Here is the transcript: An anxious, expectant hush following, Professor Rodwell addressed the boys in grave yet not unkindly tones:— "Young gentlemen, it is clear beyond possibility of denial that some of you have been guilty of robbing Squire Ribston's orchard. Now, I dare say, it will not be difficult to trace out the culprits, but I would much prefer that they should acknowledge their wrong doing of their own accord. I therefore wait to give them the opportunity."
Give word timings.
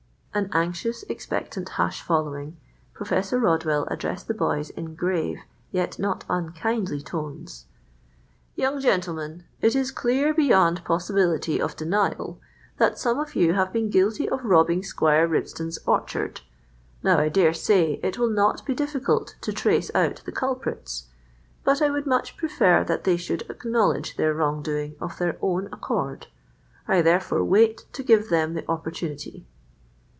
An 0.33 0.49
anxious, 0.53 1.03
expectant 1.09 1.67
hush 1.67 2.01
following, 2.01 2.55
Professor 2.93 3.37
Rodwell 3.37 3.85
addressed 3.91 4.29
the 4.29 4.33
boys 4.33 4.69
in 4.69 4.95
grave 4.95 5.39
yet 5.73 5.99
not 5.99 6.23
unkindly 6.29 7.01
tones:— 7.01 7.65
"Young 8.55 8.79
gentlemen, 8.79 9.43
it 9.59 9.75
is 9.75 9.91
clear 9.91 10.33
beyond 10.33 10.85
possibility 10.85 11.61
of 11.61 11.75
denial 11.75 12.39
that 12.77 12.97
some 12.97 13.19
of 13.19 13.35
you 13.35 13.55
have 13.55 13.73
been 13.73 13.89
guilty 13.89 14.29
of 14.29 14.45
robbing 14.45 14.83
Squire 14.83 15.27
Ribston's 15.27 15.79
orchard. 15.85 16.39
Now, 17.03 17.19
I 17.19 17.27
dare 17.27 17.53
say, 17.53 17.99
it 18.01 18.17
will 18.17 18.29
not 18.29 18.65
be 18.65 18.73
difficult 18.73 19.35
to 19.41 19.51
trace 19.51 19.91
out 19.93 20.21
the 20.23 20.31
culprits, 20.31 21.07
but 21.65 21.81
I 21.81 21.89
would 21.89 22.05
much 22.07 22.37
prefer 22.37 22.85
that 22.85 23.03
they 23.03 23.17
should 23.17 23.41
acknowledge 23.49 24.15
their 24.15 24.33
wrong 24.33 24.61
doing 24.63 24.95
of 25.01 25.17
their 25.17 25.37
own 25.41 25.67
accord. 25.73 26.27
I 26.87 27.01
therefore 27.01 27.43
wait 27.43 27.85
to 27.91 28.01
give 28.01 28.29
them 28.29 28.53
the 28.53 28.63
opportunity." 28.71 29.45